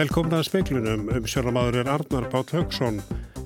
[0.00, 3.02] Velkomna að speiklunum um sjónamaður er Arnar Bát Haugsson.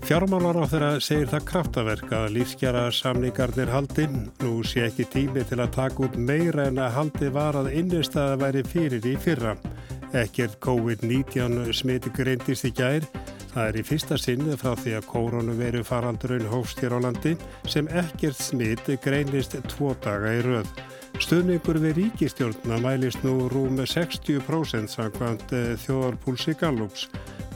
[0.07, 4.05] Fjármálar á þeirra segir það kraftaverk að lífskjara samningarnir haldi.
[4.45, 8.39] Nú sé ekki tími til að taka út meira en að haldi var að innistæða
[8.45, 9.57] væri fyrir í fyrra.
[10.15, 13.03] Ekkert COVID-19 smiti greindist í gær.
[13.51, 17.35] Það er í fyrsta sinni frá því að kóronu veru faraldurinn hófst hér á landi
[17.67, 20.71] sem ekkert smiti greinist tvo daga í röð.
[21.25, 27.07] Stöðningur við ríkistjórnuna mælist nú rúm 60% samkvæmt eh, þjóðarpúlsi Gallups.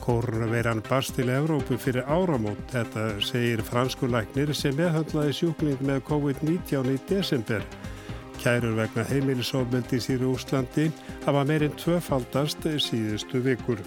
[0.01, 2.57] Kórnveiran barst til Evrópu fyrir áramót.
[2.73, 7.61] Þetta segir franskulæknir sem meðhandlaði sjúkling með COVID-19 í desember.
[8.41, 10.89] Kærur vegna heimilisofmyndis í Úslandi
[11.27, 13.85] hafa meirinn tvöfaldast síðustu vikur.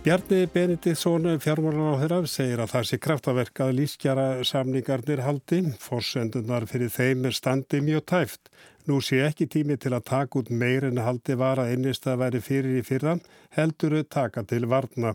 [0.00, 7.26] Bjarni Benediktsson þeirra segir að það sé kraftaverk að lífskjara samningarnir haldi, fórsendunar fyrir þeim
[7.28, 8.48] er standi mjög tæft.
[8.88, 12.22] Nú sé ekki tími til að taka út meir en haldi var að einnist að
[12.22, 13.20] veri fyrir í fyrran,
[13.52, 15.12] heldur taka til varna.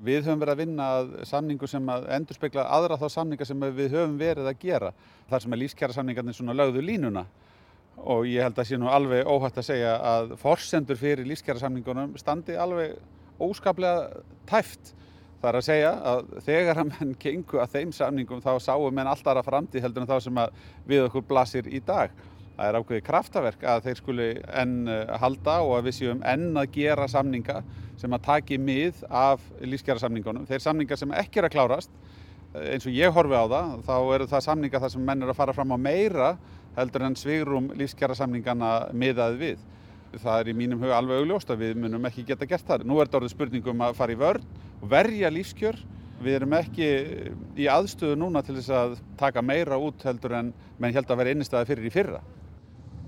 [0.00, 0.86] Við höfum verið að vinna
[1.28, 4.94] samningu sem að endur spekla aðra þá samninga sem við höfum verið að gera.
[5.28, 7.26] Þar sem að lífskjara samningarnir svona lögðu línuna
[7.96, 12.16] og ég held að sé nú alveg óhætt að segja að fórsendur fyrir lífskjara samningunum
[12.16, 12.96] standi alveg
[13.42, 14.92] óskaplega tæft.
[15.40, 19.10] Það er að segja að þegar að menn gengu að þeim samningum þá sáum menn
[19.10, 20.40] alltaf aðra framtíð heldur en þá sem
[20.88, 22.14] við okkur blasir í dag.
[22.56, 24.28] Það er ákveðið kraftaverk að þeir skuli
[24.62, 27.58] enn eh, halda og að við séum enn að gera samninga
[28.00, 30.46] sem að taki mið af lífskjara samningunum.
[30.48, 31.92] Þeir samninga sem ekki er að klárast,
[32.54, 35.36] eh, eins og ég horfi á það, þá eru það samninga þar sem menn eru
[35.36, 36.30] að fara fram á meira
[36.78, 39.60] heldur en svigrum lífskjara samningana miðað við
[40.22, 42.86] það er í mínum huga alveg augljóst að við munum ekki geta gert það.
[42.88, 44.48] Nú er þetta orðið spurningum að fara í vörn
[44.80, 45.78] og verja lífskjör.
[46.16, 46.88] Við erum ekki
[47.60, 50.50] í aðstöðu núna til þess að taka meira út heldur en
[50.80, 52.20] menn held að vera einnigstæði fyrir í fyrra.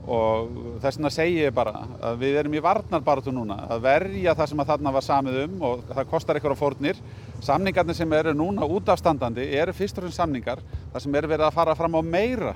[0.09, 4.51] Og þess vegna segi ég bara að við erum í varnarbaratu núna að verja það
[4.53, 7.01] sem að þarna var samið um og það kostar eitthvað á fórnir.
[7.45, 11.33] Samningarnir sem eru núna út af standandi eru fyrst og fremst samningar þar sem eru
[11.33, 12.55] verið að fara fram á meira,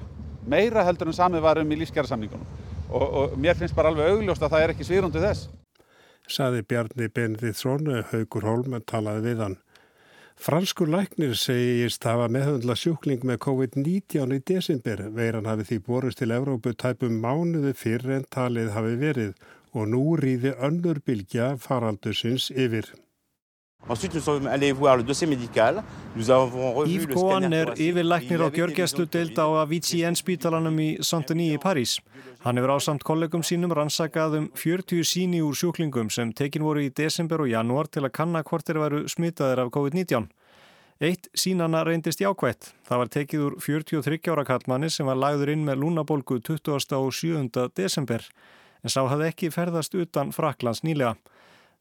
[0.48, 2.61] meira heldur en samið var um í lífskjærasamningunum
[2.92, 5.48] og, og mér finnst bara alveg augljóst að það er ekki svírundi þess.
[6.30, 9.58] Saði Bjarni Benediktsson, Haugur Holm talaði við hann.
[10.42, 15.04] Franskur læknir segist hafa meðhundla sjúkling með COVID-19 í desember.
[15.14, 19.34] Veiran hafi því borist til Evrópu tæpum mánuði fyrr en talið hafi verið
[19.72, 22.90] og nú rýði önnur bylgja faraldusins yfir.
[26.86, 31.96] Yves Cohen er yfirlæknir á gjörgjæslu deild á Avicii spítalanum í Saint-Denis í París.
[32.44, 36.92] Hann hefur ásamt kollegum sínum rannsakað um 40 síni úr sjúklingum sem tekin voru í
[36.94, 40.30] desember og janúar til að kanna hvort þeir veru smitaðir af COVID-19.
[41.02, 42.70] Eitt sínana reyndist jákvætt.
[42.86, 46.94] Það var tekið úr 43 ára kallmanni sem var lagður inn með lúnabolgu 20.
[47.00, 47.70] og 7.
[47.74, 48.30] desember
[48.82, 51.16] en sá hafði ekki ferðast utan Fraklands nýlega.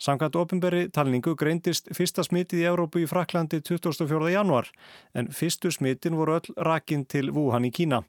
[0.01, 4.31] Samkvæmt ofinberi talningu greindist fyrsta smitið í Európu í Fraklandi 24.
[4.33, 4.69] januar
[5.13, 7.99] en fyrstu smitin voru öll rakin til Wuhan í Kína.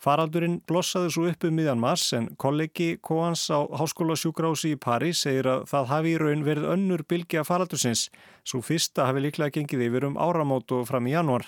[0.00, 5.50] Faraldurinn blossaði svo uppu um miðjan mars en kollegi Koans á Háskólasjúkrási í París segir
[5.52, 8.06] að það hafi í raun verið önnur bylgi af faraldursins
[8.40, 11.44] svo fyrsta hafi líklega gengið yfir um áramót og fram í januar.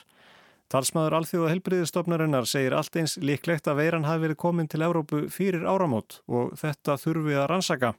[0.68, 5.64] Talsmaður alþjóða helbriðistofnarinnar segir allt eins líklegt að veiran hafi verið komin til Európu fyrir
[5.64, 7.94] áramót og þetta þurfi að rannsaka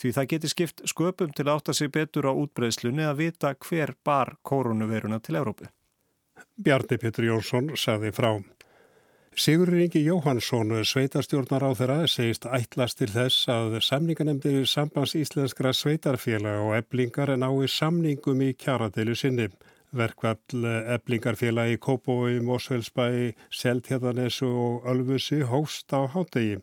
[0.00, 3.94] því það geti skipt sköpum til að átta sig betur á útbreyðslunni að vita hver
[4.04, 5.70] bar koronaviruna til Európu.
[6.56, 8.30] Bjarni Petri Jónsson sagði frá.
[9.36, 16.62] Sigurður Ingi Jóhansson, sveitarstjórnar á þeirra, segist ætlast til þess að samninganemndir sambands íslenskra sveitarfélag
[16.64, 19.50] og eblingar en ái samningum í kjaradeilu sinni.
[19.92, 20.64] Verkvall
[20.96, 26.56] eblingarfélagi Kópói, Mósfellsbæi, Seltjæðanessu og Ölfusi hóst á hátegi.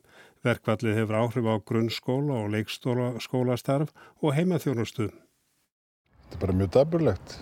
[0.43, 5.05] Verkvallið hefur áhrif á grunnskóla og leikskólastarf og heimaþjónustu.
[5.07, 7.35] Þetta er bara mjög daburlegt.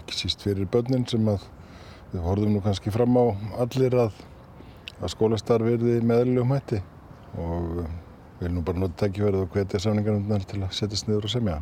[0.00, 1.44] Ekki síst fyrir börnin sem að
[2.10, 3.24] við horfum nú kannski fram á
[3.62, 4.16] allir að,
[4.98, 6.80] að skólastarf verði meðlugum hætti
[7.38, 11.34] og við viljum nú bara nota tækifærið og hvetja samningarnarnar til að setjast niður og
[11.36, 11.60] semja.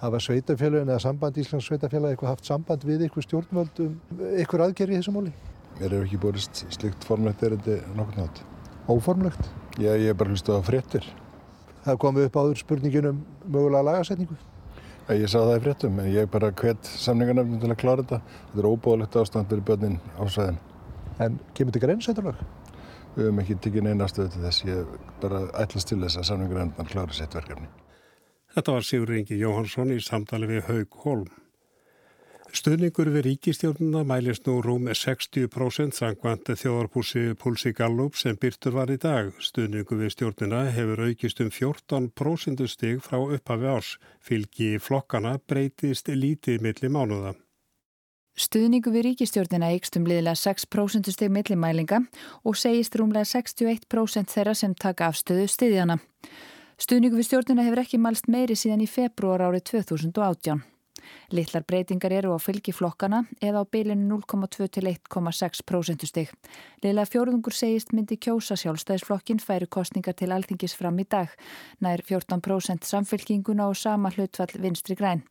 [0.00, 4.00] Hafa sveitafélagin eða samband Íslands sveitafélag eitthvað haft samband við ykkur stjórnvöldum,
[4.46, 5.34] ykkur aðgerri í þessu móli?
[5.76, 8.42] Mér hefur ekki borist slikt formlegt erindi nokkur nátt.
[8.88, 9.50] Óformlegt?
[9.78, 11.04] Já, ég er bara hlust á fréttir.
[11.84, 14.36] Það komið upp áður spurningin um mögulega lagasetningu?
[15.08, 18.04] Já, ég sá það í fréttum, en ég er bara hvet samningarnefnum til að klára
[18.04, 18.20] þetta.
[18.50, 20.58] Þetta er óbúðalegt ástand fyrir börnin á sæðin.
[21.20, 22.42] En kemur þetta greinsetturlag?
[23.16, 24.64] Við höfum ekki tikið neina stöðu til þess.
[24.68, 27.68] Ég bara ætlast til þess að samningarnefnum klára sitt verkefni.
[28.54, 31.28] Þetta var Sigur Ingi Jóhansson í samtali við Haug Holm.
[32.50, 38.96] Stuðningur við ríkistjórnuna mælist nú rúm 60% sangvant þjóðarpúsi Púlsi Gallup sem byrtur var í
[38.98, 39.30] dag.
[39.38, 43.90] Stuðningur við stjórnina hefur aukist um 14% stig frá upphafi árs.
[44.18, 47.36] Fylgi flokkana breytist lítið milli mánuða.
[48.34, 52.02] Stuðningu við ríkistjórnina eikst um liðilega 6% steg millimælinga
[52.42, 56.00] og segist rúmlega 61% þeirra sem taka afstöðu stiðjana.
[56.80, 60.66] Stuðningu við stjórnina hefur ekki mælst meiri síðan í februar árið 2018.
[61.30, 66.32] Littlar breytingar eru á fylgiflokkana eða á bylinu 0,2 til 1,6 prósentustig.
[66.82, 71.30] Leila fjóruðungur segist myndi kjósa sjálfstæðisflokkin færu kostningar til alþingis fram í dag.
[71.78, 75.22] Nær 14% samfylkinguna og sama hlutfall vinstri græn.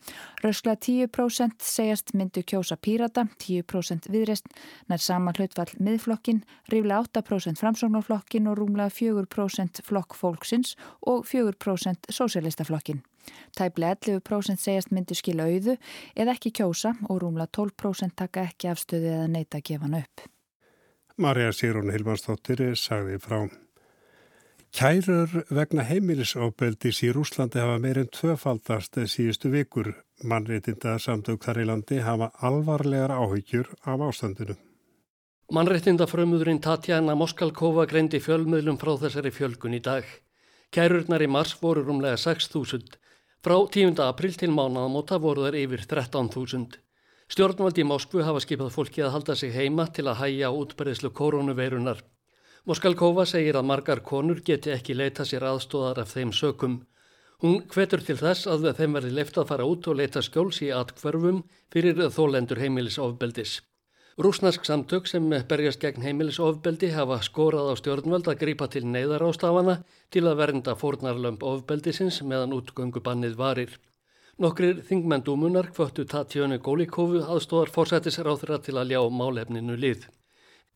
[0.43, 4.47] Röskla 10% segjast myndu kjósa pírata, 10% viðrest,
[4.87, 13.03] nær sama hlutfall miðflokkin, rífla 8% framsóknarflokkin og rúmlega 4% flokk fólksins og 4% sósélistaflokkin.
[13.57, 15.77] Tæplega 11% segjast myndu skila auðu
[16.15, 20.27] eða ekki kjósa og rúmlega 12% taka ekki afstöðu eða neyta að gefa hann upp.
[21.19, 23.41] Marja Sýrún Hilmarsdóttir sagði frá.
[24.69, 29.89] Kærur vegna heimilisofbeldis í Rúslandi hafa meirinn tvöfaldast síðustu vikur.
[30.23, 34.55] Mannreitinda samtök þar í landi hafa alvarlegar áhyggjur af ástandinu.
[35.49, 40.05] Mannreitinda frömmuðurinn Tatjana Moskalkova greindi fjölmiðlum frá þessari fjölgun í dag.
[40.69, 42.99] Kærurnar í mars voru rúmlega 6.000
[43.39, 43.95] Frá 10.
[44.03, 46.73] april til mánaðamóta voru þær yfir 13.000.
[47.31, 52.01] Stjórnvaldi í Moskvu hafa skipað fólki að halda sig heima til að hæja útberðislu koronaveirunar.
[52.67, 56.75] Moskalkova segir að margar konur geti ekki leita sér aðstóðar af þeim sökum.
[57.39, 60.73] Hún hvetur til þess að þeim verði leift að fara út og leita skjóls í
[60.75, 61.39] atkverfum
[61.71, 63.61] fyrir þólendur heimilis ofbeldis.
[64.19, 69.77] Rúsnask samtök sem berjast gegn heimilisofbeldi hafa skorað á stjórnvöld að grípa til neyðarástafana
[70.11, 73.77] til að vernda fórnarlömp ofbeldisins meðan útgöngubannið varir.
[74.35, 80.03] Nokkrir þingmendúmunar kvöttu Tatjönu Gólíkovu aðstóðar fórsættisráþra til að ljá málefninu lið.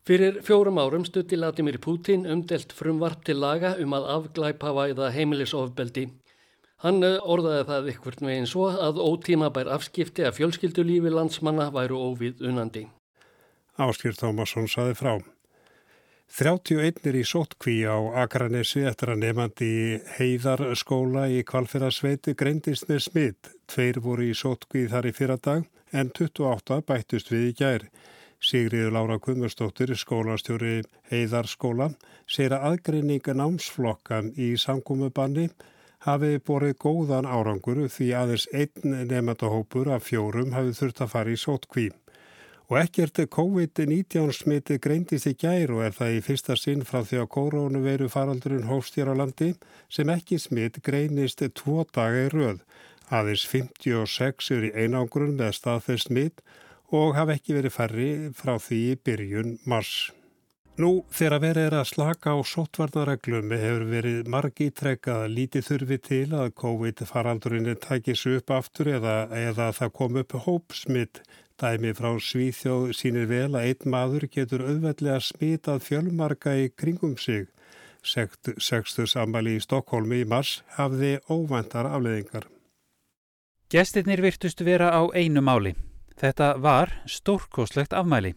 [0.08, 6.08] Fyrir fjórum árum stutti Latimir Putin umdelt frumvarp til laga um að afglæpa væða heimilisofbeldi.
[6.80, 12.40] Hann orðaði það ykkur meginn svo að ótíma bær afskipti að fjölskyldulífi landsmanna væru óvið
[12.48, 12.88] unandi.
[13.74, 15.14] Áskýr Tómasson saði frá.
[16.34, 19.70] 31 er í sótkví á Akranesi eftir að nefandi
[20.16, 23.50] heiðarskóla í Kvalfjörðarsveiti greindist með smitt.
[23.66, 27.86] Tveir voru í sótkví þar í fyrradag en 28 bættust við í gær.
[28.44, 31.90] Sigriður Lára Kummarsdóttir, skólastjóri heiðarskóla,
[32.30, 35.48] sér að aðgreininga námsflokkan í samkómubanni
[36.06, 41.40] hafi borið góðan árangur því aðeins einn nefndahópur af fjórum hafi þurft að fara í
[41.40, 41.90] sótkví.
[42.72, 47.20] Og ekkert COVID-19 smiti greindist í gær og er það í fyrsta sinn frá því
[47.20, 49.50] að korónu veru faraldurinn hófstýr á landi
[49.92, 52.64] sem ekki smit greinist tvo daga í röð.
[53.12, 56.40] Aðeins 56 eru í einangrun með staðfest smit
[56.88, 60.10] og hafa ekki verið færri frá því í byrjun mars.
[60.74, 66.24] Nú þegar verið er að slaka á sótvarnareglum hefur verið margi trekað lítið þurfi til
[66.34, 71.22] að COVID-faraldurinn tækis upp aftur eða, eða það kom upp hópsmitt
[71.54, 77.46] Dæmi frá Svíþjóð sínir vel að einn maður getur auðveldlega smitað fjölmarka í kringum sig.
[78.02, 82.48] Sextu sammali í Stokkólmi í mars hafði óvæntar afleðingar.
[83.70, 85.72] Gestinnir virtustu vera á einu máli.
[86.18, 88.34] Þetta var stórkoslegt afmæli.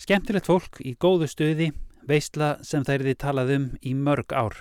[0.00, 1.68] Skemmtilegt fólk í góðu stuði,
[2.08, 4.56] veistla sem þærði talað um í mörg ár.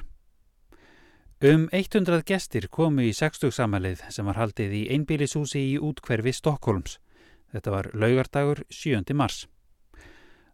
[1.41, 6.99] Um 100 gestir komu í 60 sammælið sem var haldið í einbílisúsi í útkverfi Stokkólms.
[7.51, 9.13] Þetta var laugardagur 7.
[9.13, 9.48] mars.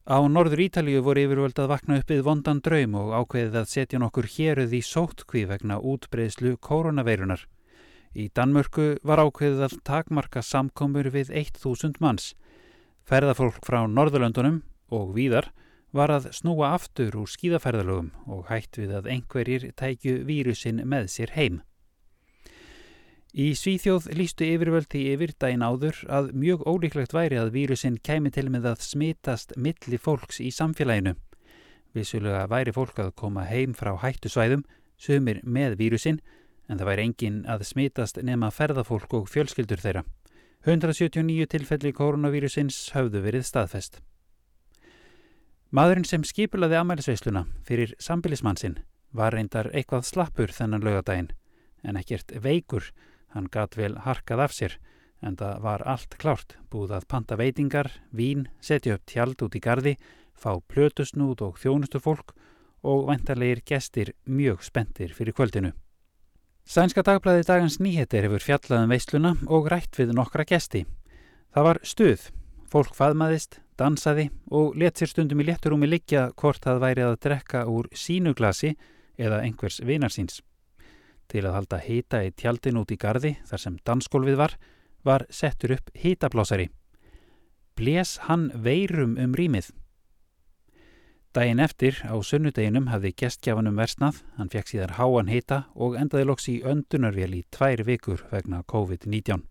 [0.08, 4.00] Á norður Ítalíu voru yfirvöld að vakna upp við vondan draum og ákveðið að setja
[4.00, 7.44] nokkur héruð í sóttkví vegna útbreyðslu koronaveirunar.
[8.16, 12.32] Í Danmörku var ákveðið að takmarka samkomur við 1000 manns.
[13.04, 14.62] Ferðafólk frá Norðurlöndunum
[14.96, 15.52] og víðar
[15.92, 21.36] var að snúa aftur úr skíðaferðalögum og hætt við að einhverjir tækju vírusin með sér
[21.36, 21.62] heim.
[23.38, 28.48] Í Svíþjóð lístu yfirvöldi yfir dæin áður að mjög ólíklegt væri að vírusinn kæmi til
[28.50, 31.12] með að smitast milli fólks í samfélaginu.
[31.94, 34.64] Vissulega væri fólk að koma heim frá hættusvæðum,
[34.98, 36.18] sömur með vírusinn,
[36.66, 40.02] en það væri engin að smitast nema ferðafólk og fjölskyldur þeirra.
[40.66, 44.00] 179 tilfelli koronavírusins höfðu verið staðfest.
[45.70, 48.80] Maðurinn sem skipulaði amælisveisluna fyrir sambilismannsinn
[49.14, 51.30] var reyndar eitthvað slappur þennan lögadaginn,
[51.86, 52.90] en ekkert veikur,
[53.34, 54.78] Hann gat vel harkað af sér
[55.22, 59.62] en það var allt klárt, búið að panta veitingar, vín, setja upp tjald út í
[59.64, 59.96] gardi,
[60.38, 62.36] fá plötusnúð og þjónustu fólk
[62.86, 65.74] og ventarlegir gestir mjög spendir fyrir kvöldinu.
[66.68, 70.84] Sænska dagblæði dagans nýheter hefur fjallaðum veisluna og rætt við nokkra gesti.
[71.56, 72.28] Það var stuð.
[72.68, 77.64] Fólk faðmaðist, dansaði og let sér stundum í létturúmi liggja hvort það væri að drekka
[77.72, 78.74] úr sínu glasi
[79.16, 80.42] eða einhvers vinarsins.
[81.28, 84.54] Til að halda hýta í tjaldin út í gardi þar sem dansskólfið var,
[85.04, 86.70] var settur upp hýtablásari.
[87.78, 89.74] Blés hann veirum um rýmið.
[91.36, 96.48] Dæin eftir á sunnudeginum hafði gestgjafanum versnað, hann fekk síðar háan hýta og endaði loks
[96.50, 99.44] í öndunarvél í tvær vikur vegna COVID-19.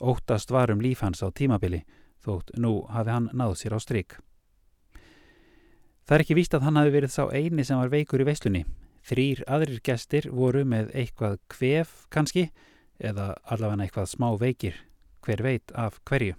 [0.00, 1.84] Óttast var um líf hans á tímabili,
[2.24, 4.18] þótt nú hafi hann náð sér á stryk.
[6.06, 8.64] Það er ekki víst að hann hafi verið sá eini sem var veikur í veislunni.
[9.06, 12.48] Þrýr aðrir gestir voru með eitthvað kvef kannski,
[12.98, 14.80] eða allavega eitthvað smá veikir,
[15.22, 16.34] hver veit af hverju.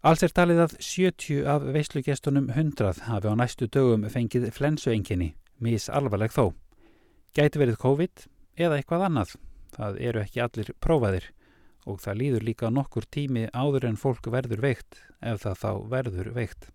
[0.00, 5.90] Alls er talið að 70 af veislugestunum 100 hafi á næstu dögum fengið flensuenginni, mis
[5.92, 6.54] alvarleg þó.
[7.36, 8.24] Gæti verið COVID
[8.56, 9.36] eða eitthvað annað.
[9.76, 11.28] Það eru ekki allir prófaðir
[11.86, 16.32] og það líður líka nokkur tími áður en fólk verður veikt ef það þá verður
[16.34, 16.70] veikt.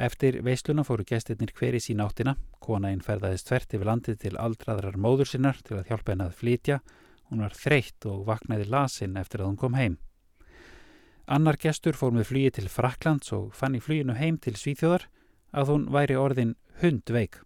[0.00, 2.32] Eftir veisluna fóru gestirnir hver í sín áttina.
[2.64, 6.78] Konainn ferðaðist tvert yfir landið til aldraðrar móður sinnar til að hjálpa henn að flytja.
[7.28, 9.98] Hún var þreytt og vaknaði lasin eftir að hún kom heim.
[11.28, 15.04] Annar gestur fór með flugi til Fraklands og fann í fluginu heim til Svíþjóðar
[15.52, 17.42] að hún væri orðin hundveik.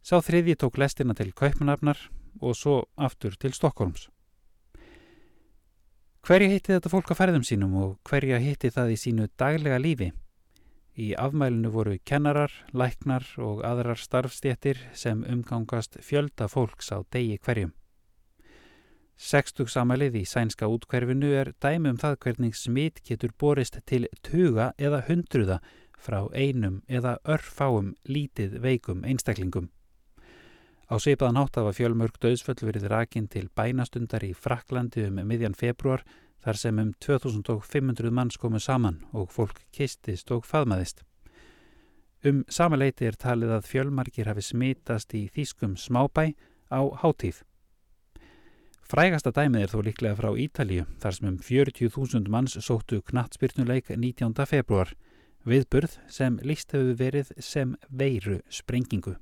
[0.00, 2.00] Sá þriðji tók lestina til Kaupmanafnar
[2.40, 4.08] og svo aftur til Stokkólms.
[6.26, 10.14] Hverja hitti þetta fólk á ferðum sínum og hverja hitti það í sínu daglega lífi?
[10.96, 17.74] Í afmælinu voru kennarar, læknar og aðrar starfstjéttir sem umgangast fjölda fólks á degi hverjum.
[19.16, 25.02] Sextugsamælið í sænska útkverfinu er dæmi um það hvernig smitt getur borist til tuga eða
[25.08, 25.60] hundruða
[26.00, 29.68] frá einum eða örfáum lítið veikum einstaklingum.
[30.88, 35.56] Á seipaðan hátt af að fjölmörg döðsföll verið rakin til bænastundar í Fraklandi um miðjan
[35.56, 36.04] februar
[36.46, 41.02] þar sem um 2500 manns komu saman og fólk kistist og faðmaðist.
[42.26, 46.32] Um samaleiti er talið að fjölmarkir hafi smitast í þýskum smábæ
[46.70, 47.42] á hátíð.
[48.86, 54.46] Frægasta dæmið er þó líklega frá Ítalíu þar sem um 40.000 manns sóttu knattspyrnuleik 19.
[54.46, 54.94] februar
[55.46, 59.16] viðburð sem líst hefur verið sem veiru sprengingu.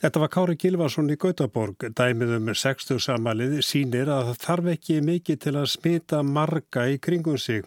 [0.00, 1.84] Þetta var Kári Gilvarsson í Gautaborg.
[1.92, 6.94] Dæmið um 60 samalið sínir að það þarf ekki mikið til að smita marga í
[7.04, 7.66] kringum sig.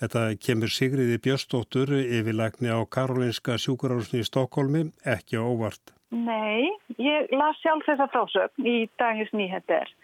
[0.00, 5.94] Þetta kemur Sigriði Björstóttur yfirlækni á Karolinska sjúkurálsni í Stokkólmi ekki óvart.
[6.10, 6.66] Nei,
[6.98, 9.94] ég las sjálf þessa frásögn í dagins nýhendir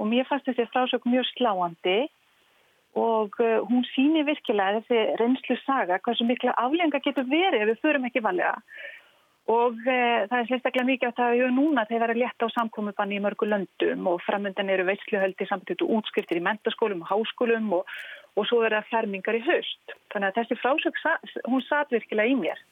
[0.00, 1.98] og mér fannst þessi frásök mjög sláandi
[2.96, 7.84] og uh, hún síni virkilega þessi reynslu saga hversu mikla aflenga getur verið ef við
[7.84, 8.56] förum ekki valega
[9.50, 12.54] og uh, það er sérstaklega mikið að það er núna þegar það er létt á
[12.56, 17.96] samkomiðbanni í mörgu löndum og framöndan eru veitsluhöldi samtidig útskriftir í mentaskólum og háskólum og,
[18.38, 21.02] og svo er það fermingar í höst þannig að þessi frásök
[21.48, 22.62] hún satt virkilega í mér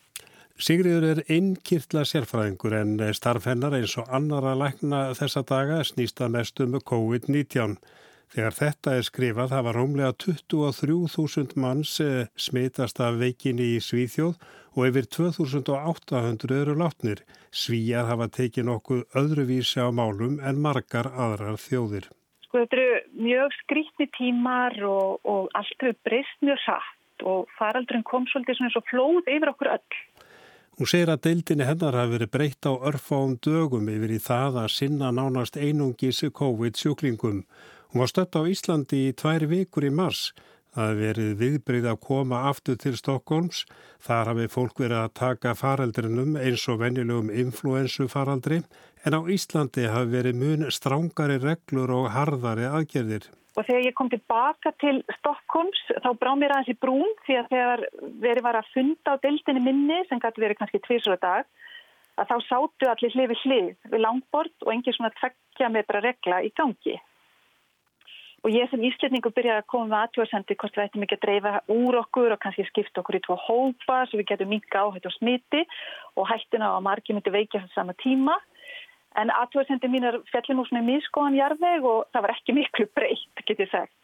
[0.60, 6.60] Sigriður er innkýrtla sérfræðingur en starf hennar eins og annara lækna þessa daga snýsta mest
[6.60, 7.78] um COVID-19.
[8.30, 14.36] Þegar þetta er skrifað hafa rómlega 23.000 manns eh, smitast af veikinni í Svíþjóð
[14.78, 17.24] og yfir 2.800 eru látnir.
[17.50, 22.06] Svíjar hafa tekið nokkuð öðruvísi á málum en margar aðrar þjóðir.
[22.46, 28.06] Sko þetta eru mjög skrítni tímar og, og allt eru breyst mjög satt og faraldurinn
[28.06, 29.98] kom svolítið svona svo flóð yfir okkur öll.
[30.78, 34.70] Hún segir að deildinni hennar hafi verið breytt á örfáum dögum yfir í það að
[34.78, 37.42] sinna nánast einungis COVID-sjúklingum.
[37.90, 40.30] Hún var stött á Íslandi í tvær vikur í mars.
[40.70, 43.64] Það hefði verið viðbreyð að koma aftur til Stokkólms.
[43.98, 48.60] Þar hafi fólk verið að taka faraldrinum eins og venjulegum influensu faraldri
[49.02, 53.26] en á Íslandi hafi verið mun strángari reglur og harðari aðgerðir.
[53.58, 57.52] Og þegar ég kom tilbaka til Stokkons þá brá mér aðeins í brún því að
[57.56, 57.86] þegar
[58.22, 61.50] verið var að funda á deildinni minni sem gæti verið kannski tvísra dag
[62.20, 66.44] að þá sátu allir hlið við hlið við langbord og engin svona tveggja metra regla
[66.46, 67.00] í gangi.
[68.40, 71.50] Og ég sem íslendingu byrjaði að koma með aðtjóðsendi hvort við ættum ekki að dreifa
[71.74, 75.16] úr okkur og kannski skipta okkur í tvo hópa svo við getum minka áhættu og
[75.18, 75.60] smiti
[76.16, 78.38] og hættuna á að margi myndi veikja þess sama tíma.
[79.20, 79.32] En
[80.56, 83.96] nú svona í miskoðan jarðveg og það var ekki miklu breytt, get ég sagt.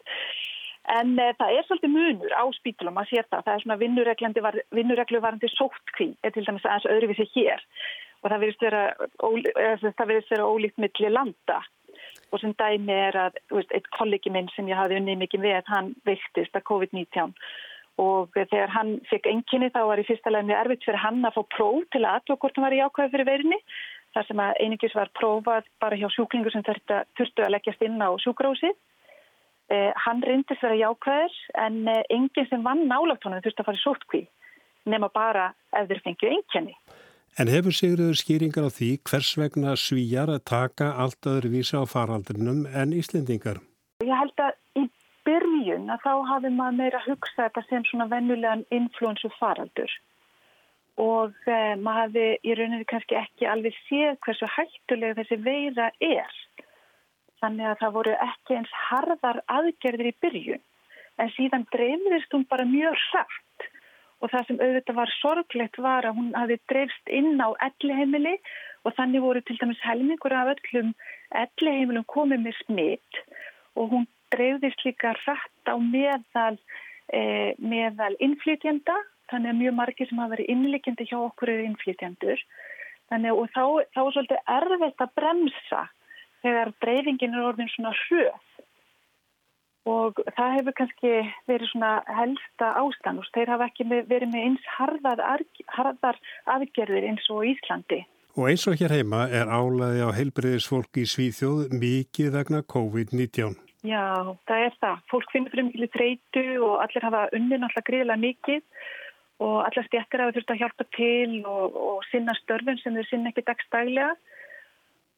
[0.96, 3.46] En e, það er svolítið munur á spítulum að sér það.
[3.46, 3.78] Það er svona
[4.76, 7.64] vinnureglu varandi sóttkví, er til dæmis aðeins öðruvísi hér.
[8.22, 8.82] Og það verðist vera,
[10.34, 11.62] vera ólíkt milli landa.
[12.32, 15.60] Og sem dæmi er að veist, eitt kollegi minn sem ég hafi unnið mikið við,
[15.70, 17.36] hann veiktist að COVID-19.
[18.02, 21.38] Og þegar hann fekk enginni þá var í fyrsta leginn mjög erfitt fyrir hann að
[21.38, 23.60] fá próf til aðtöku hvort hann var í ákvæðu fyrir veirinni
[24.16, 28.10] þar sem að einingis var prófað bara hjá sjúklingu sem þurftu að leggjast inn á
[28.20, 28.76] sjúkrósið
[29.66, 33.80] Eh, hann reyndist vera jákvæður en eh, enginn sem vann nálagt honum þurfti að fara
[33.80, 34.20] í sótkví
[34.86, 36.76] nema bara ef þeir fengju einkenni.
[37.36, 41.84] En hefur Sigurður skýringar á því hvers vegna svíjar að taka allt öðru vísa á
[41.84, 43.60] faraldrinum en Íslendingar?
[44.00, 44.84] Ég held að í
[45.28, 49.92] byrjun að þá hafi maður meira að hugsa þetta sem svona vennulegan influensu faraldur
[50.96, 56.42] og eh, maður hafi í rauninni kannski ekki alveg séð hversu hættulega þessi veira er.
[57.44, 60.64] Þannig að það voru ekki eins harðar aðgerðir í byrjun
[61.20, 63.42] en síðan dreifðist hún bara mjög hrætt
[64.20, 68.36] og það sem auðvitað var sorglegt var að hún hafi dreifst inn á elliheimili
[68.86, 70.92] og þannig voru til dæmis helmingur af öllum
[71.42, 73.20] elliheimilum komið með smitt
[73.76, 76.56] og hún dreifðist líka hrætt á meðal,
[77.12, 78.96] e, meðal innflytjanda
[79.30, 82.42] þannig að mjög margir sem hafa verið innlikjandi hjá okkur eru innflytjandur
[83.10, 85.82] þannig og þá, þá er svolítið erfitt að bremsa
[86.42, 88.55] þegar dreifingin er orðin svona hröð
[89.86, 91.12] og það hefur kannski
[91.46, 95.22] verið svona helsta ástand og þeir hafa ekki verið með eins harðar,
[95.78, 96.18] harðar
[96.56, 98.02] aðgerðir eins og Íslandi.
[98.36, 103.56] Og eins og hér heima er álæði á heilbreyðisfólk í Svíþjóð mikið vegna COVID-19.
[103.86, 105.02] Já, það er það.
[105.12, 108.62] Fólk finnir fyrir mikið þreytu og allir hafa unni náttúrulega gríðilega mikið
[109.46, 113.32] og allar stjættir hafa þurft að hjálpa til og, og sinna störfun sem þeir sinna
[113.32, 114.14] ekki dagstæglega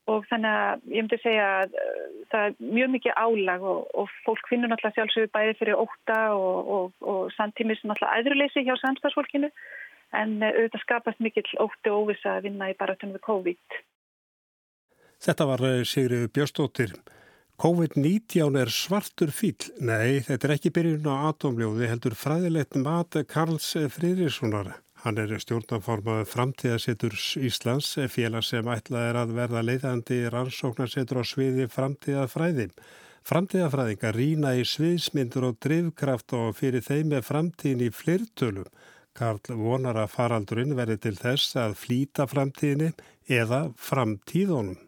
[0.09, 4.15] og þannig að ég myndi segja að uh, það er mjög mikið álag og, og
[4.25, 9.53] fólk finnur náttúrulega sjálfsögur bæði fyrir óta og, og, og samtímis náttúrulega æðruleysi hjá samstagsfólkinu
[10.17, 13.79] en uh, auðvitað skapast mikill ótti og óvisa að vinna í baratunum við COVID.
[15.29, 16.99] Þetta var uh, Sigriður Björnstóttir.
[17.59, 19.57] COVID-19 er svartur fíl.
[19.83, 24.77] Nei, þetta er ekki byrjun á atomljóði heldur fræðilegt mat Karls Friðrikssonar.
[25.05, 27.15] Hann er stjórnanformaður framtíðasettur
[27.47, 32.67] Íslands, félag sem ætlað er að verða leiðandi rannsóknarsettur á sviði framtíðafræði.
[33.29, 38.67] Framtíðafræðingar rína í sviðsmyndur og drivkraft og fyrir þeim er framtíðin í flirtölum.
[39.15, 42.91] Karl vonar að faraldurinn verði til þess að flýta framtíðinni
[43.39, 44.88] eða framtíðunum.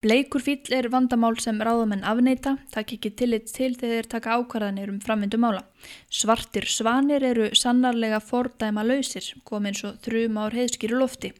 [0.00, 4.88] Bleikur fíl er vandamál sem ráðamenn afneita, takk ekki tillit til þegar þeir taka ákvarðanir
[4.88, 5.60] um framvindumála.
[6.08, 11.34] Svartir svanir eru sannarlega fordæma lausir, komið eins og þrjum ár heiðskýru lofti.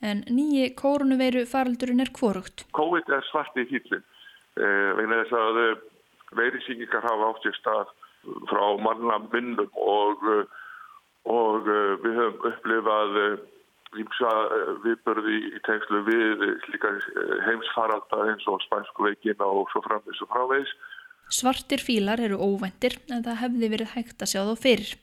[0.00, 2.64] En nýji kórunuveiru faraldurinn er kvorugt.
[2.78, 4.00] COVID er svarti fílinn,
[4.56, 5.84] eh, vegna þess að eh,
[6.40, 7.92] veirisíkingar hafa átt sér stað
[8.48, 10.48] frá manna minnum og, eh,
[11.28, 13.20] og eh, við höfum upplifað
[13.96, 19.82] ímsa eh, viðbörði í tengslu við líka eh, heimsfaralda eins og spænsku veikina og svo
[19.86, 20.76] framvegs og frávegis.
[21.32, 24.94] Svartir fílar eru óvæntir en það hefði verið hægt að sjá þá fyrir.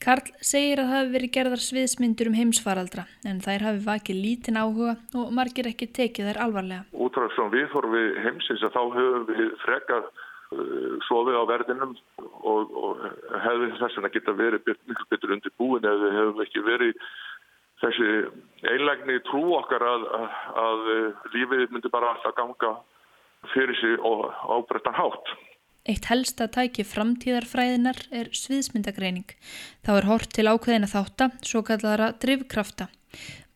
[0.00, 4.56] Karl segir að það hefði verið gerðar sviðsmyndur um heimsfaraldra en þær hafi vakið lítinn
[4.60, 6.86] áhuga og margir ekki tekið þær alvarlega.
[6.96, 11.92] Útráð sem við fórum við heimsins að þá höfum við frekar uh, sofið á verðinum
[12.24, 13.04] og, og
[13.44, 17.10] hefði þess að geta verið miklu betur undir búin ef við hefum ekki verið
[17.80, 18.08] þessi
[18.70, 20.32] einlegni trú okkar að, að,
[20.64, 20.88] að
[21.34, 22.74] lífið myndi bara alltaf ganga
[23.54, 25.32] fyrir sig og ábreyttan hátt.
[25.88, 29.30] Eitt helsta tæki framtíðarfræðinar er sviðsmyndagreining.
[29.86, 32.90] Þá er hort til ákveðina þátta, svo kallara drivkrafta.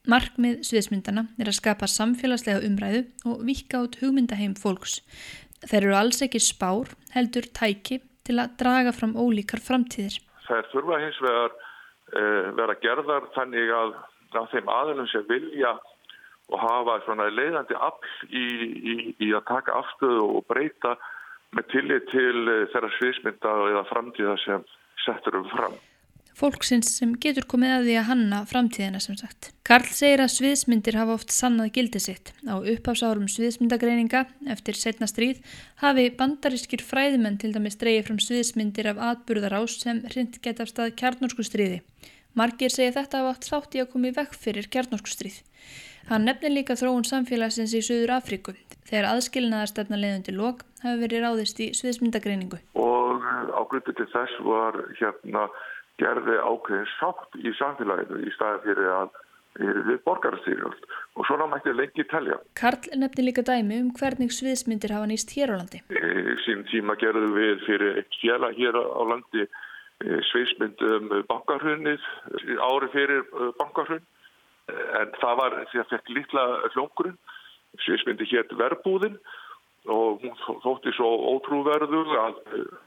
[0.08, 4.98] Markmið sviðsmyndana er að skapa samfélagslega umræðu og vika át hugmyndaheim fólks.
[5.64, 10.18] Þeir eru alls ekki spár, heldur tæki til að draga fram ólíkar framtíðir.
[10.48, 13.94] Það er þurfa hins vegar uh, vera gerðar þannig að
[14.40, 15.74] af þeim aðlum sem vilja
[16.52, 18.44] og hafa svona leiðandi afl í,
[18.92, 18.94] í,
[19.24, 20.94] í að taka afstöðu og breyta
[21.54, 24.64] með tillit til eh, þeirra sviðsmynda eða framtíða sem
[25.06, 25.76] settur um fram.
[26.34, 29.52] Fólksins sem getur komið að því að hanna framtíðina sem sagt.
[29.66, 32.32] Karl segir að sviðsmyndir hafa oft sannað gildi sitt.
[32.50, 35.44] Á upphásárum sviðsmyndagreininga eftir setna stríð
[35.78, 40.96] hafi bandarískir fræðimenn til dæmis dreyið fram sviðsmyndir af atburðarás sem hrind geta af stað
[40.98, 41.84] kjarnorsku stríði.
[42.34, 45.36] Margir segja þetta af átt þátt í að koma í vekk fyrir kjarnorkustrið.
[46.08, 48.56] Hann nefnir líka þróun samfélagsins í Suður Afríku
[48.88, 52.58] þegar aðskilnaðarstefna leiðundi lok hafi verið ráðist í sviðsmyndagreiningu.
[52.74, 53.22] Og
[53.54, 55.46] ágrundu til þess var hérna
[56.02, 59.14] gerði ákveðin sátt í samfélaginu í staði fyrir að
[59.54, 62.40] við borgarstýrjöld og svona mætti lengi telja.
[62.58, 65.84] Karl nefnir líka dæmi um hvernig sviðsmyndir hafa nýst hér á landi.
[65.94, 69.46] Í sín tíma gerðum við fyrir eitt fjela hér á landi
[70.04, 72.02] Eh, sviðsmyndum bankarhunnið
[72.60, 74.02] ári fyrir eh, bankarhunn
[74.98, 76.42] en það var því að fekk litla
[76.74, 77.16] hljóngurinn
[77.84, 79.16] sviðsmyndi hétt verbúðin
[79.94, 82.36] og hún þótti svo ótrúverðu að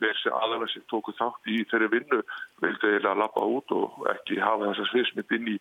[0.03, 2.21] þessi eh, aðalega sem tóku þátt í þeirri vinnu
[2.61, 5.57] vildi eiginlega lappa út og ekki hafa þessa sviðsmynd inn í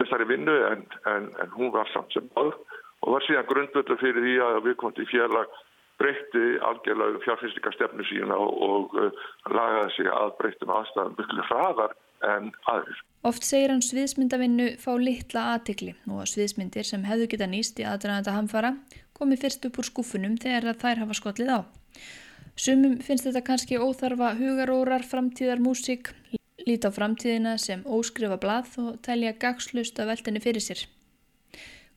[0.00, 2.56] þessari vinnu en, en, en hún var samt sem aður
[3.04, 5.60] og var síðan grundvöldu fyrir því að við komum til félag
[6.00, 13.00] breytti algjörlega fjárfyrstingarstefnu sína og, uh, lagaði sig að breyttum aðstæðum mjög hraðar en aðrir.
[13.26, 17.86] Oft segir hann sviðsmyndavinnu fá litla aðtikli og að sviðsmyndir sem hefðu geta nýst í
[17.88, 18.72] aðdraðanda hamfara
[19.16, 21.58] komi fyrst upp úr skúfunum þegar þær hafa skollið á.
[22.56, 26.12] Sumum finnst þetta kannski óþarfa hugarórar framtíðar músík,
[26.64, 30.86] líta á framtíðina sem óskrifa blað og telja gagslust af veldinni fyrir sér.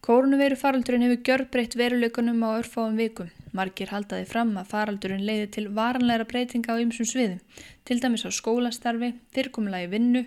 [0.06, 3.28] Kórnuveiru faraldurinn hefur gjörbreytt veruleikunum á örfáum vikum.
[3.52, 7.42] Margir haldaði fram að faraldurinn leiði til varanleira breytinga á ymsum sviðum,
[7.84, 10.22] til dæmis á skólastarfi, fyrrkomulagi vinnu,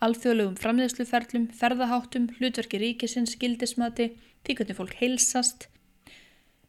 [0.00, 4.14] alþjóðlegum framleðsluferlum, ferðaháttum, hlutverki ríkisins, gildismati,
[4.46, 5.68] því hvernig fólk heilsast.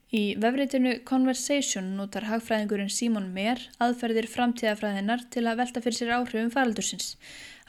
[0.10, 6.50] Í vefriðinu Conversation notar hagfræðingurinn Simon Mer aðferðir framtíðafræðinar til að velta fyrir sér áhrifum
[6.52, 7.13] faraldursins.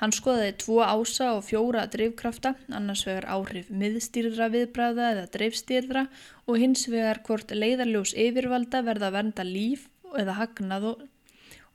[0.00, 6.06] Hann skoðaði tvo ása og fjóra drifkrafta, annars vegar áhrif miðstýrðra viðbræða eða dreifstýrðra
[6.48, 11.04] og hins vegar hvort leiðarljós yfirvalda verða vernda líf eða hagnað og,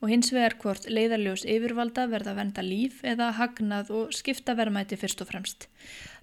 [0.02, 4.98] og hins vegar hvort leiðarljós yfirvalda verða að vernda líf eða hagnað og skipta verðmæti
[4.98, 5.70] fyrst og fremst.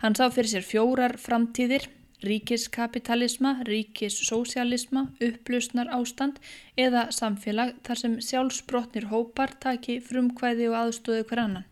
[0.02, 1.86] Hann sá fyrir sér fjórar framtíðir,
[2.26, 6.42] ríkiskapitalisma, ríkissocialisma, upplusnar ástand
[6.74, 11.68] eða samfélag þar sem sjálfsbrotnir hópar taki frumkvæði og aðstóðu hver annan.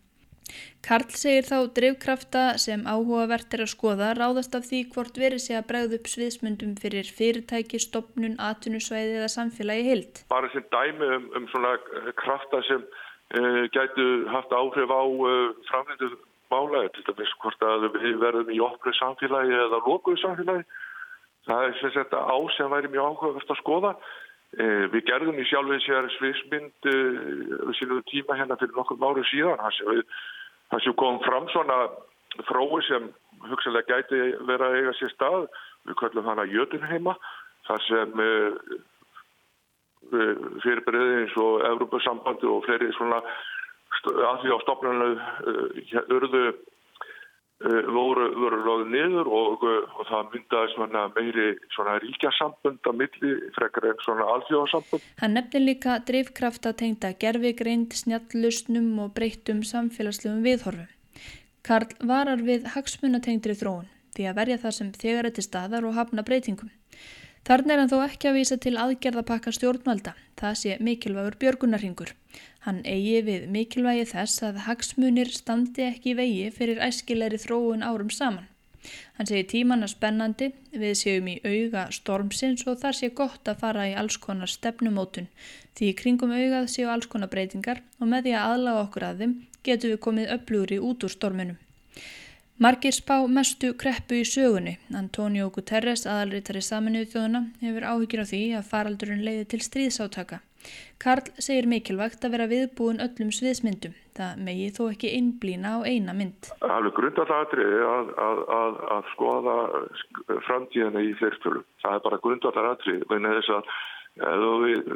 [0.81, 5.53] Karl segir þá drivkrafta sem áhugavert er að skoða ráðast af því hvort verið sé
[5.59, 10.23] að bregða upp sviðsmyndum fyrir fyrirtæki, stopnun, atvinnusvæði eða samfélagi hild.
[10.33, 11.75] Bara sem dæmi um, um svona
[12.23, 16.09] krafta sem uh, gætu haft áhrif á uh, framlendu
[16.49, 20.67] málaði, til dæmis hvort að við verðum í opnu samfélagi eða lókuðu samfélagi.
[21.45, 23.95] Það er sem sagt á sem væri mjög áhugavert að skoða.
[24.57, 29.61] Uh, við gerðum í sjálfið sér sviðsmynd við sínum tíma hérna fyrir nokkur máru síðan,
[29.77, 30.07] sem við
[30.71, 31.77] það sem kom fram svona
[32.47, 33.09] frói sem
[33.49, 35.47] hugsalega gæti vera að eiga sér stað,
[35.89, 37.15] við kallum hana Jötunheima,
[37.67, 38.51] þar sem uh,
[40.63, 46.61] fyrirbyrðið eins og Evrópussambandi og fleiri svona að því á stopnarnu uh, urðu uh,
[47.61, 53.87] voru, voru loðið niður og, og það myndaði svona meiri svona ríkjasambund að milli frekar
[53.91, 55.07] en svona alþjóðasambund.
[55.21, 60.89] Hann nefnir líka drivkraft að tengta gerfigreind, snjallusnum og breyttum samfélagslegum viðhorfum.
[61.61, 66.25] Karl varar við hagsmunatengdri þróun því að verja það sem þegar þetta staðar og hafna
[66.27, 66.71] breytingum.
[67.47, 72.11] Þarna er hann þó ekki að vísa til aðgerðapakka stjórnvalda, það sé mikilvægur björgunarhingur.
[72.65, 78.45] Hann eigi við mikilvægi þess að hagsmunir standi ekki vegi fyrir æskilegri þróun árum saman.
[79.17, 80.51] Hann segi tímanna spennandi,
[80.83, 85.27] við séum í auga stormsins og þar sé gott að fara í alls konar stefnumótun.
[85.77, 89.35] Því kringum augað séu alls konar breytingar og með því að aðlaga okkur að þeim
[89.67, 91.59] getum við komið öflugri út úr storminum.
[92.61, 94.75] Margir spá mestu kreppu í sögunni.
[94.93, 100.41] Antonio Guterres, aðalritari saminuðu þjóðuna, hefur áhyggjur á því að faraldurinn leiði til stríðsátaka.
[101.01, 103.95] Karl segir mikilvægt að vera viðbúin öllum sviðsmyndum.
[104.17, 106.51] Það megi þó ekki einblýna á eina mynd.
[106.61, 109.55] Alveg grundallatriði að, að, að, að skoða
[110.49, 111.63] framtíðina í fyrstölu.
[111.81, 113.71] Það er bara grundallatriði, vegna þess að
[114.61, 114.89] við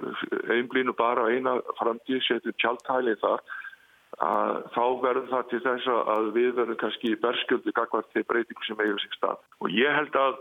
[0.52, 3.46] einblýnu bara eina framtíð, setjum tjáltælið þar,
[4.26, 8.68] að þá verður það til þess að við verðum kannski í berskjöldu gagvart til breytingu
[8.68, 9.42] sem eigum sig stað.
[9.64, 10.38] Og ég held að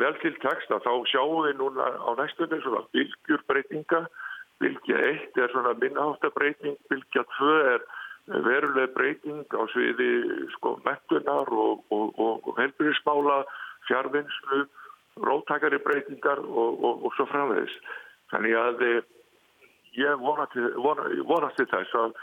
[0.00, 3.42] vel til texta þá sjáum við núna á næstunni svona bylgjur
[4.62, 7.84] Bylgja 1 er svona minnháttabreiting, bylgja 2 er
[8.46, 10.08] veruleg breyting á sviði
[10.56, 13.42] sko mettunar og, og, og, og helbriðsmála,
[13.86, 14.64] fjárvinnslu,
[15.22, 17.76] róttakari breytingar og svo framvegis.
[18.32, 18.82] Þannig að
[19.96, 22.16] ég vonast vona til þess að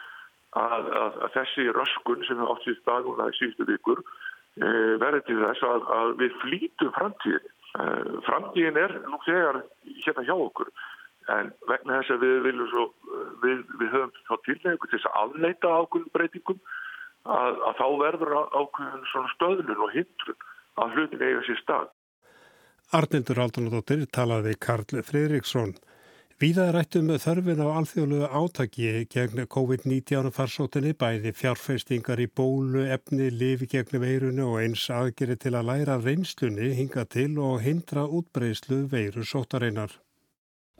[0.53, 4.67] Að, að, að þessi röskun sem við átt í stað núna í síðustu vikur e,
[5.01, 7.47] verður til þess að, við flýtum framtíðin.
[7.73, 7.85] E,
[8.27, 9.63] framtíðin er nú þegar
[10.05, 10.69] hérna hjá okkur
[11.31, 12.85] en vegna þess að við viljum svo,
[13.43, 16.59] við, við höfum þá tilnefningu til þess að afleita ákveðum breytingum
[17.23, 20.47] að þá verður ákveðum svona stöðlun og hindrun
[20.83, 21.89] að hlutin eiga sér stað.
[22.93, 25.73] Arnildur Aldunadóttir talaði Karl Fridriksson.
[26.41, 33.69] Víða rættum þörfin á alþjóðlu átaki gegn COVID-19 farsóttinni bæði fjárfestingar í bólu, efni, lifi
[33.71, 39.23] gegn veirunu og eins aðgeri til að læra reynslunni hinga til og hindra útbreyslu veiru
[39.23, 39.93] sótareinar.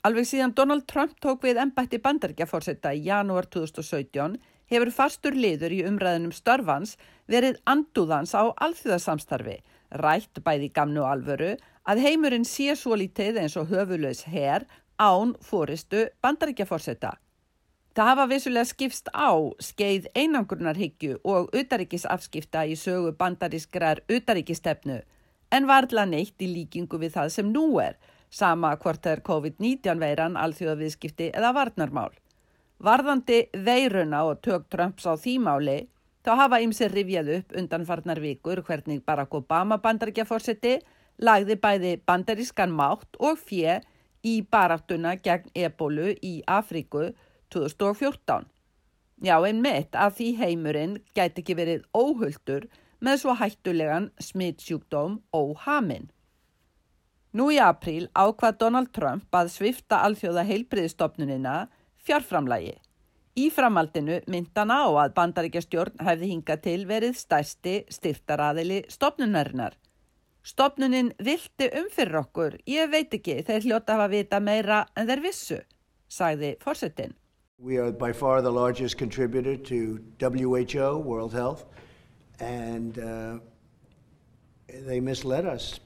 [0.03, 4.33] Alveg síðan Donald Trump tók við ennbætti bandargeforsetta í janúar 2017
[4.73, 6.97] hefur fastur liður í umræðinum störfans
[7.31, 9.61] verið andúðans á alþjóðasamstarfi,
[10.03, 11.53] rætt bæði gamnu alvöru
[11.87, 14.67] að heimurinn sé svo lítið eins og höfulegs herr
[14.99, 17.15] án fóristu bandaríkjaforsetta.
[17.95, 19.31] Það hafa vissulega skipst á
[19.63, 24.99] skeið einangrunarhyggju og utaríkisafskipta í sögu bandarískrar utaríkistefnu
[25.55, 27.95] en varðla neitt í líkingu við það sem nú er
[28.33, 32.11] sama hvort er COVID-19 veiran, alþjóðaviðskipti eða varnarmál.
[32.83, 35.83] Varðandi veiruna og tök Trumps á þýmáli
[36.25, 40.79] þá hafa ymsir rifjað upp undanfarnar vikur hvernig Barack Obama bandaríkjaforsetti
[41.21, 43.77] lagði bæði bandarískan mátt og fjö
[44.23, 47.11] í baraktuna gegn ebólu í Afríku
[47.53, 48.47] 2014.
[49.23, 52.67] Já, einmitt að því heimurinn gæti ekki verið óhulltur
[53.03, 56.09] með svo hættulegan smittsjúkdóm óhamin.
[57.33, 61.53] Nú í apríl ákvað Donald Trump að svifta alþjóða heilbriðstofnunina
[62.05, 62.75] fjárframlægi.
[63.33, 69.73] Í framaldinu myndan á að bandaríkjastjórn hefði hingað til verið stærsti styrtaraðili stopnunarinnar.
[70.45, 75.23] Stopnunin vilti um fyrir okkur, ég veit ekki, þeir hljóta hafa vita meira en þeir
[75.23, 75.57] vissu,
[76.05, 77.15] sagði fórsetin.
[77.57, 81.65] We are by far the largest contributor to WHO, World Health,
[82.39, 83.39] and uh,
[84.67, 85.79] they misled us.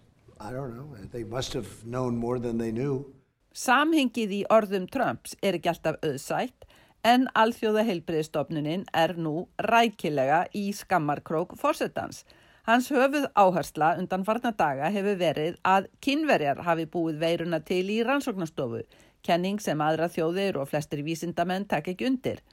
[3.58, 6.68] Samhengið í orðum Trumps er ekki alltaf auðsætt
[7.08, 12.24] en alþjóða heilbriðstofnunin er nú rækilega í skammarkrók fórsetans.
[12.68, 18.02] Hans höfuð áhersla undan farna daga hefur verið að kynverjar hafi búið veiruna til í
[18.04, 18.84] rannsóknastofu,
[19.24, 22.44] kenning sem aðra þjóðir og flestir vísindamenn takk ekki undir.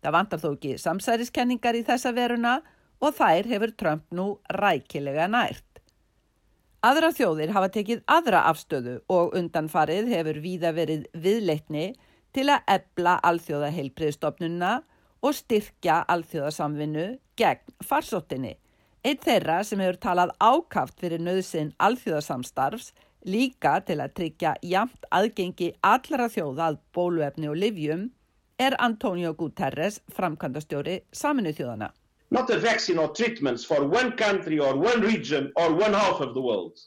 [0.00, 2.60] Það vantar þó ekki samsæriskenningar í þessa veruna
[3.02, 5.65] og þær hefur Trump nú rækilega nært.
[6.86, 11.86] Aðra þjóðir hafa tekið aðra afstöðu og undanfarið hefur víða verið viðleitni
[12.36, 14.70] til að ebla alþjóða heilbriðstofnunna
[15.26, 17.08] og styrkja alþjóðasamvinnu
[17.40, 18.54] gegn farsóttinni.
[19.02, 22.92] Eitt þeirra sem hefur talað ákaft fyrir nöðsinn alþjóðasamstarfs
[23.26, 28.10] líka til að tryggja jamt aðgengi allra þjóða að bóluefni og livjum
[28.62, 31.90] er Antonio Guterres, framkvæmdastjóri Saminu þjóðana.
[32.30, 36.34] Not a vaccine or treatments for one country or one region or one half of
[36.34, 36.78] the world,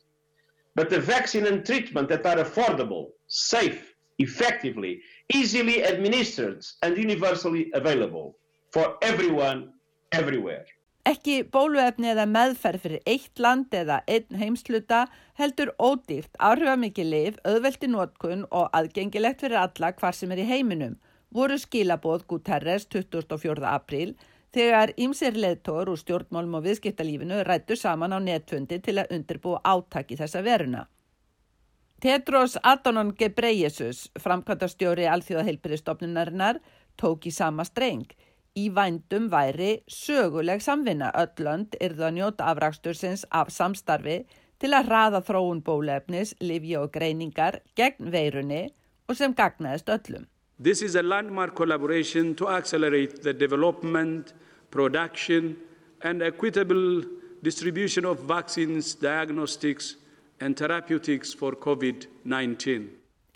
[0.75, 5.01] but a vaccine and treatment that are affordable, safe, effectively,
[5.33, 8.35] easily administered and universally available
[8.71, 9.73] for everyone,
[10.11, 10.65] everywhere.
[11.09, 15.05] Ekki bóluefni eða meðferð fyrir eitt land eða einn heimsluta
[15.39, 20.99] heldur ódýrt, áhrifamikið liv, auðveldi nótkun og aðgengilegt fyrir alla hvar sem er í heiminum,
[21.33, 23.63] voru skilabóð Guterres 24.
[23.71, 24.13] apríl
[24.55, 30.17] þegar ýmsir leðtóður úr stjórnmálum og viðskiptalífinu rættu saman á netfundi til að undirbúa átaki
[30.19, 30.87] þessa veruna.
[31.99, 36.61] Tedros Adhanom Ghebreyesus, framkvæmtastjóri alþjóðaheilbyrðistofnunarinnar,
[36.95, 38.07] tók í sama streng.
[38.55, 44.23] Í vændum væri söguleg samvinna öllönd yrðu að njóta afrakstursins af samstarfi
[44.59, 48.63] til að hraða þróun bólefnis, livja og greiningar gegn veirunni
[49.07, 50.25] og sem gagnaðist öllum.
[50.61, 54.33] This is a landmark collaboration to accelerate the development,
[54.71, 55.55] production,
[56.01, 57.01] and equitable
[57.41, 59.95] distribution of vaccines, diagnostics,
[60.41, 62.89] and therapeutics for COVID-19.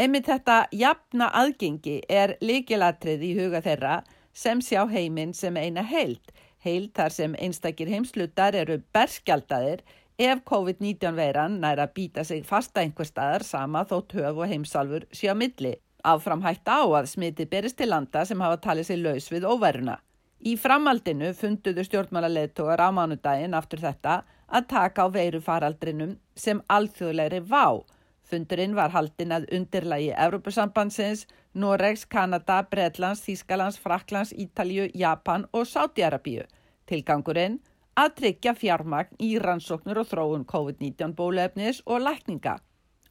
[0.03, 3.95] Emið þetta jafna aðgengi er líkilatrið í huga þeirra
[4.35, 6.35] sem sjá heiminn sem eina heild.
[6.59, 9.85] Heild þar sem einstakir heimslutar eru berskjaldadir
[10.19, 15.31] ef COVID-19 veiran næra býta sig fasta einhver staðar sama þótt höf og heimsalfur sjá
[15.31, 15.77] milli.
[16.03, 19.97] Áfram hægt á að smiti berist til landa sem hafa talið sér laus við óværuna.
[20.43, 24.15] Í framaldinu funduðu stjórnmálaleðtogar á mánudaginn aftur þetta
[24.51, 27.79] að taka á veiru faraldrinum sem alþjóðlegri vá.
[28.27, 36.43] Fundurinn var haldinn að undirlægi Európusambandsins, Noregs, Kanada, Breitlands, Þískalands, Fraklands, Ítalju, Japan og Sátiarabíu.
[36.89, 37.61] Tilgangurinn
[37.95, 42.57] að tryggja fjármagn í rannsóknur og þróun COVID-19 bólefnis og lækninga.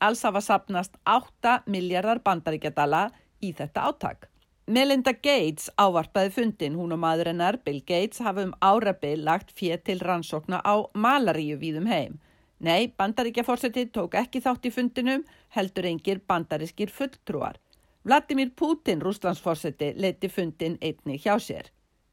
[0.03, 3.07] Alls hafa sapnast 8 miljardar bandaríkjadala
[3.39, 4.29] í þetta áttak.
[4.67, 10.01] Melinda Gates ávarpaði fundin, hún og maðurinnar Bill Gates hafa um árabil lagt fér til
[10.03, 12.19] rannsókna á malaríu víðum heim.
[12.63, 15.23] Nei, bandaríkjaforsetti tók ekki þátt í fundinum,
[15.55, 17.59] heldur engir bandarískir fulltrúar.
[18.07, 21.71] Vladimir Putin, rúslandsforsetti, leiti fundin einni hjá sér.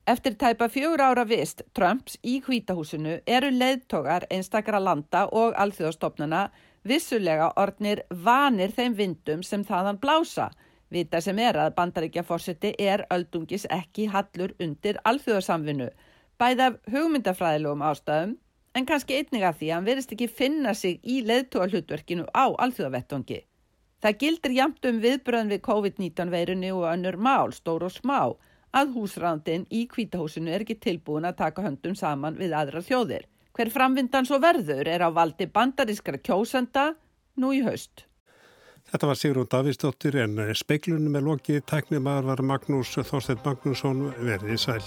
[0.10, 6.48] Eftir tæpa fjögur ára vist Trumps í hvítahúsinu eru leiðtogar einstakra landa og alþjóðastofnuna
[6.84, 10.50] vissulega ornir vanir þeim vindum sem þaðan blása.
[10.90, 15.90] Vita sem er að bandaríkja fórseti er öldungis ekki hallur undir alþjóðarsamvinnu,
[16.42, 18.38] bæð af hugmyndafræðilegum ástæðum,
[18.74, 22.46] en kannski einnig af því að hann verist ekki finna sig í leðtúa hlutverkinu á
[22.66, 23.44] alþjóðavettongi.
[24.00, 28.20] Það gildir jamt um viðbröðin við COVID-19 veirunni og önnur mál, stór og smá,
[28.72, 33.26] að húsrændin í kvítahúsinu er ekki tilbúin að taka höndum saman við aðra þjóðir.
[33.58, 36.94] Hver framvindan svo verður er á valdi bandarískara kjósenda
[37.42, 38.06] nú í haust.
[38.90, 44.56] Þetta var Sigrún Davíðsdóttir en speiklunum með lokið tæknum að var Magnús Þorstein Magnússon verið
[44.56, 44.82] í sæl.